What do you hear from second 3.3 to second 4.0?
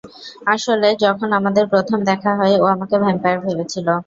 ভেবেছিল।